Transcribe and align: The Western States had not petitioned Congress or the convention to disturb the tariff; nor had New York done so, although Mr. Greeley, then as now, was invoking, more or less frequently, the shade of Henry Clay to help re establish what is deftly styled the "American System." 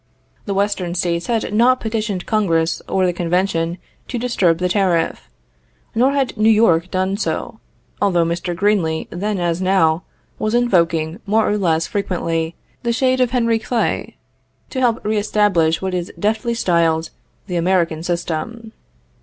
The 0.45 0.55
Western 0.55 0.95
States 0.95 1.27
had 1.27 1.53
not 1.53 1.79
petitioned 1.79 2.25
Congress 2.25 2.81
or 2.89 3.05
the 3.05 3.13
convention 3.13 3.77
to 4.07 4.17
disturb 4.17 4.57
the 4.57 4.67
tariff; 4.67 5.29
nor 5.93 6.13
had 6.13 6.35
New 6.35 6.49
York 6.49 6.89
done 6.89 7.17
so, 7.17 7.59
although 8.01 8.25
Mr. 8.25 8.55
Greeley, 8.55 9.05
then 9.11 9.37
as 9.39 9.61
now, 9.61 10.01
was 10.39 10.55
invoking, 10.55 11.19
more 11.27 11.47
or 11.47 11.55
less 11.55 11.85
frequently, 11.85 12.55
the 12.81 12.91
shade 12.93 13.21
of 13.21 13.29
Henry 13.29 13.59
Clay 13.59 14.15
to 14.71 14.79
help 14.79 15.05
re 15.05 15.19
establish 15.19 15.83
what 15.83 15.93
is 15.93 16.11
deftly 16.17 16.55
styled 16.55 17.11
the 17.45 17.55
"American 17.57 18.01
System." 18.01 18.71